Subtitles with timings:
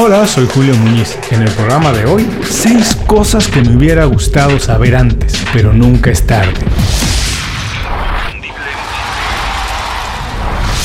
[0.00, 1.18] Hola, soy Julio Muñiz.
[1.32, 6.10] En el programa de hoy, 6 cosas que me hubiera gustado saber antes, pero nunca
[6.10, 6.54] es tarde.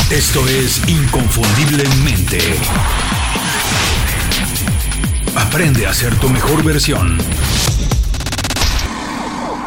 [0.10, 2.40] Esto es Inconfundiblemente.
[5.36, 7.20] Aprende a ser tu mejor versión.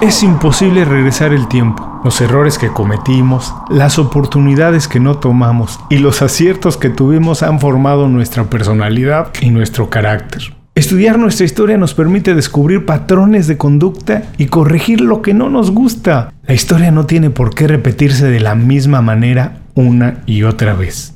[0.00, 1.95] Es imposible regresar el tiempo.
[2.04, 7.60] Los errores que cometimos, las oportunidades que no tomamos y los aciertos que tuvimos han
[7.60, 10.54] formado nuestra personalidad y nuestro carácter.
[10.76, 15.70] Estudiar nuestra historia nos permite descubrir patrones de conducta y corregir lo que no nos
[15.70, 16.34] gusta.
[16.46, 21.15] La historia no tiene por qué repetirse de la misma manera una y otra vez.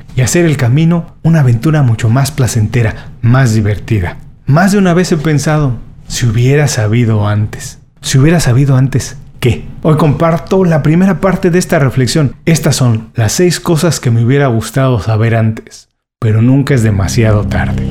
[0.15, 4.17] y hacer el camino una aventura mucho más placentera, más divertida.
[4.45, 7.79] Más de una vez he pensado, si hubiera sabido antes.
[8.01, 9.65] Si hubiera sabido antes, ¿qué?
[9.81, 12.35] Hoy comparto la primera parte de esta reflexión.
[12.45, 17.45] Estas son las seis cosas que me hubiera gustado saber antes, pero nunca es demasiado
[17.45, 17.85] tarde.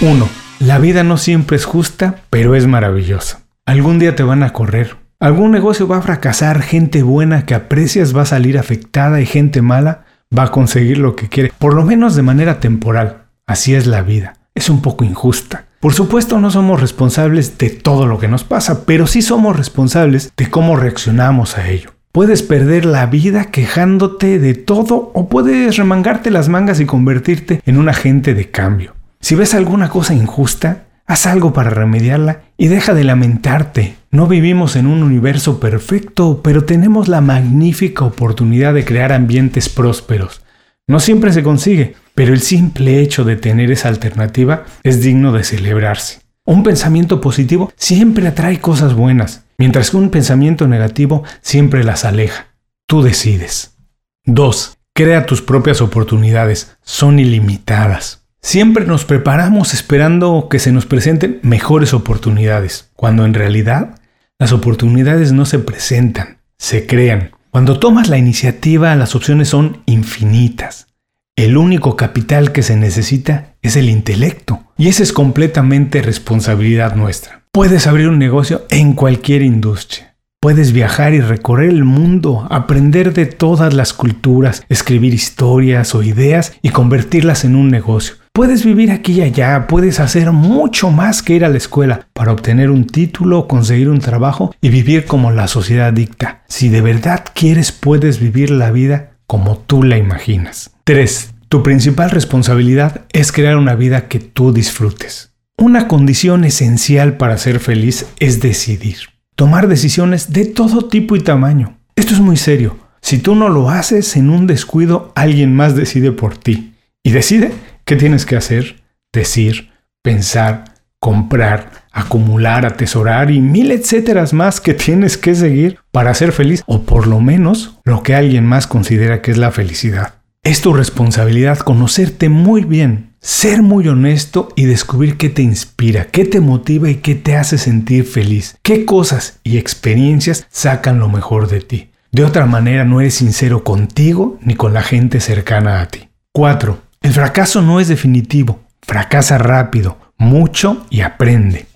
[0.00, 0.28] 1.
[0.60, 3.40] La vida no siempre es justa, pero es maravillosa.
[3.64, 4.96] Algún día te van a correr.
[5.18, 9.62] Algún negocio va a fracasar, gente buena que aprecias va a salir afectada y gente
[9.62, 10.05] mala
[10.36, 13.24] va a conseguir lo que quiere, por lo menos de manera temporal.
[13.46, 14.34] Así es la vida.
[14.54, 15.66] Es un poco injusta.
[15.80, 20.32] Por supuesto no somos responsables de todo lo que nos pasa, pero sí somos responsables
[20.36, 21.90] de cómo reaccionamos a ello.
[22.12, 27.76] Puedes perder la vida quejándote de todo o puedes remangarte las mangas y convertirte en
[27.76, 28.94] un agente de cambio.
[29.20, 33.96] Si ves alguna cosa injusta, haz algo para remediarla y deja de lamentarte.
[34.16, 40.40] No vivimos en un universo perfecto, pero tenemos la magnífica oportunidad de crear ambientes prósperos.
[40.88, 45.44] No siempre se consigue, pero el simple hecho de tener esa alternativa es digno de
[45.44, 46.20] celebrarse.
[46.46, 52.46] Un pensamiento positivo siempre atrae cosas buenas, mientras que un pensamiento negativo siempre las aleja.
[52.86, 53.76] Tú decides.
[54.24, 54.78] 2.
[54.94, 56.74] Crea tus propias oportunidades.
[56.82, 58.24] Son ilimitadas.
[58.40, 63.96] Siempre nos preparamos esperando que se nos presenten mejores oportunidades, cuando en realidad
[64.38, 67.30] las oportunidades no se presentan, se crean.
[67.50, 70.88] Cuando tomas la iniciativa, las opciones son infinitas.
[71.36, 77.44] El único capital que se necesita es el intelecto, y esa es completamente responsabilidad nuestra.
[77.50, 80.16] Puedes abrir un negocio en cualquier industria.
[80.38, 86.52] Puedes viajar y recorrer el mundo, aprender de todas las culturas, escribir historias o ideas
[86.60, 88.16] y convertirlas en un negocio.
[88.36, 92.32] Puedes vivir aquí y allá, puedes hacer mucho más que ir a la escuela para
[92.32, 96.42] obtener un título, conseguir un trabajo y vivir como la sociedad dicta.
[96.46, 100.72] Si de verdad quieres, puedes vivir la vida como tú la imaginas.
[100.84, 101.32] 3.
[101.48, 105.32] Tu principal responsabilidad es crear una vida que tú disfrutes.
[105.56, 108.98] Una condición esencial para ser feliz es decidir.
[109.34, 111.78] Tomar decisiones de todo tipo y tamaño.
[111.96, 112.76] Esto es muy serio.
[113.00, 116.74] Si tú no lo haces en un descuido, alguien más decide por ti.
[117.02, 117.52] Y decide
[117.88, 118.82] ¿Qué tienes que hacer?
[119.12, 119.70] Decir,
[120.02, 120.64] pensar,
[120.98, 126.82] comprar, acumular, atesorar y mil etcéteras más que tienes que seguir para ser feliz o
[126.82, 130.14] por lo menos lo que alguien más considera que es la felicidad.
[130.42, 136.24] Es tu responsabilidad conocerte muy bien, ser muy honesto y descubrir qué te inspira, qué
[136.24, 141.46] te motiva y qué te hace sentir feliz, qué cosas y experiencias sacan lo mejor
[141.46, 141.90] de ti.
[142.10, 146.08] De otra manera no eres sincero contigo ni con la gente cercana a ti.
[146.32, 146.85] 4.
[147.06, 151.66] El fracaso no es definitivo, fracasa rápido, mucho y aprende.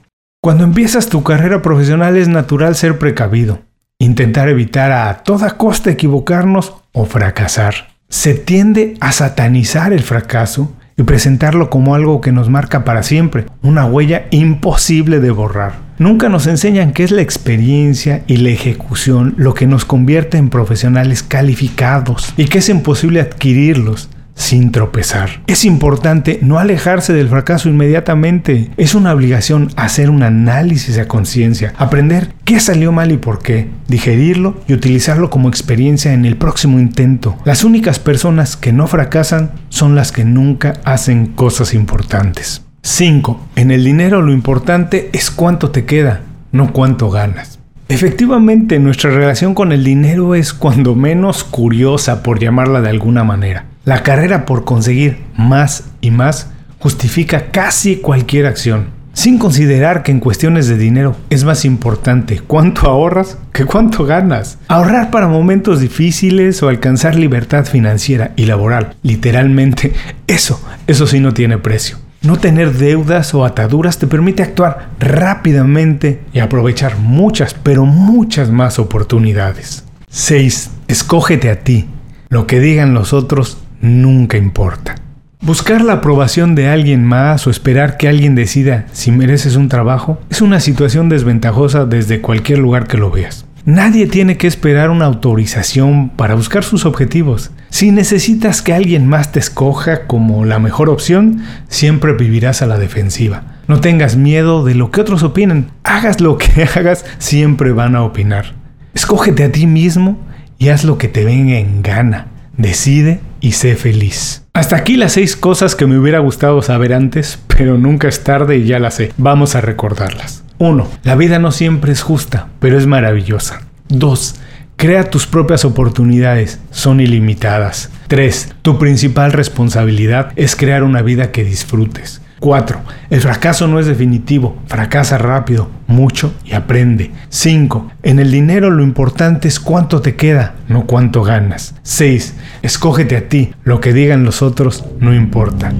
[0.43, 3.61] Cuando empiezas tu carrera profesional es natural ser precavido,
[4.01, 7.75] intentar evitar a toda costa equivocarnos o fracasar.
[8.09, 13.47] Se tiende a satanizar el fracaso y presentarlo como algo que nos marca para siempre,
[13.63, 15.75] una huella imposible de borrar.
[15.99, 20.51] Nunca nos enseñan que es la experiencia y la ejecución lo que nos convierte en
[20.51, 24.10] profesionales calificados y que es imposible adquirirlos
[24.41, 25.42] sin tropezar.
[25.47, 28.71] Es importante no alejarse del fracaso inmediatamente.
[28.78, 33.69] Es una obligación hacer un análisis a conciencia, aprender qué salió mal y por qué,
[33.87, 37.37] digerirlo y utilizarlo como experiencia en el próximo intento.
[37.45, 42.63] Las únicas personas que no fracasan son las que nunca hacen cosas importantes.
[42.83, 43.48] 5.
[43.57, 47.59] En el dinero lo importante es cuánto te queda, no cuánto ganas.
[47.91, 53.66] Efectivamente, nuestra relación con el dinero es cuando menos curiosa, por llamarla de alguna manera.
[53.84, 60.21] La carrera por conseguir más y más justifica casi cualquier acción sin considerar que en
[60.21, 64.59] cuestiones de dinero es más importante cuánto ahorras que cuánto ganas.
[64.68, 69.92] Ahorrar para momentos difíciles o alcanzar libertad financiera y laboral, literalmente,
[70.27, 71.98] eso, eso sí no tiene precio.
[72.22, 78.78] No tener deudas o ataduras te permite actuar rápidamente y aprovechar muchas, pero muchas más
[78.78, 79.84] oportunidades.
[80.10, 80.71] 6.
[80.88, 81.88] Escógete a ti.
[82.28, 84.94] Lo que digan los otros nunca importa.
[85.42, 90.21] Buscar la aprobación de alguien más o esperar que alguien decida si mereces un trabajo
[90.28, 93.47] es una situación desventajosa desde cualquier lugar que lo veas.
[93.65, 97.50] Nadie tiene que esperar una autorización para buscar sus objetivos.
[97.68, 102.78] Si necesitas que alguien más te escoja como la mejor opción, siempre vivirás a la
[102.78, 103.42] defensiva.
[103.66, 105.71] No tengas miedo de lo que otros opinen.
[105.84, 108.54] Hagas lo que hagas, siempre van a opinar.
[108.94, 110.18] Escógete a ti mismo
[110.59, 112.27] y haz lo que te venga en gana.
[112.56, 114.45] Decide y sé feliz.
[114.53, 118.59] Hasta aquí las seis cosas que me hubiera gustado saber antes, pero nunca es tarde
[118.59, 119.13] y ya las sé.
[119.16, 120.45] Vamos a recordarlas.
[120.59, 120.89] 1.
[121.04, 123.63] La vida no siempre es justa, pero es maravillosa.
[123.89, 124.34] 2.
[124.77, 127.91] Crea tus propias oportunidades, son ilimitadas.
[128.09, 128.54] 3.
[128.63, 132.22] Tu principal responsabilidad es crear una vida que disfrutes.
[132.41, 132.81] 4.
[133.10, 137.13] El fracaso no es definitivo, fracasa rápido, mucho y aprende.
[137.28, 137.92] 5.
[138.03, 141.75] En el dinero lo importante es cuánto te queda, no cuánto ganas.
[141.83, 142.34] 6.
[142.63, 145.72] Escógete a ti, lo que digan los otros no importa.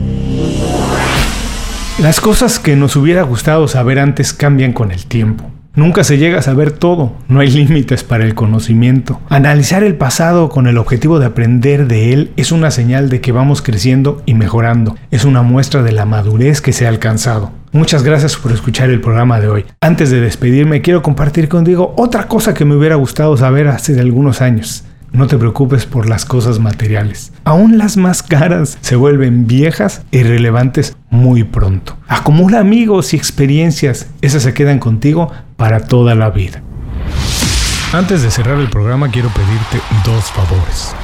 [1.99, 5.51] Las cosas que nos hubiera gustado saber antes cambian con el tiempo.
[5.77, 9.21] Nunca se llega a saber todo, no hay límites para el conocimiento.
[9.29, 13.31] Analizar el pasado con el objetivo de aprender de él es una señal de que
[13.31, 14.97] vamos creciendo y mejorando.
[15.13, 17.53] Es una muestra de la madurez que se ha alcanzado.
[17.71, 19.65] Muchas gracias por escuchar el programa de hoy.
[19.81, 24.41] Antes de despedirme, quiero compartir contigo otra cosa que me hubiera gustado saber hace algunos
[24.41, 24.85] años.
[25.13, 27.33] No te preocupes por las cosas materiales.
[27.45, 31.97] Aún las más caras se vuelven viejas e irrelevantes muy pronto.
[32.07, 34.09] Acumula amigos y experiencias.
[34.21, 36.63] Esas se quedan contigo para toda la vida.
[37.93, 40.95] Antes de cerrar el programa quiero pedirte dos favores.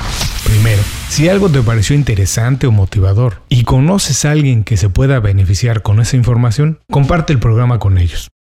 [0.45, 5.19] Primero, si algo te pareció interesante o motivador y conoces a alguien que se pueda
[5.19, 8.29] beneficiar con esa información, comparte el programa con ellos.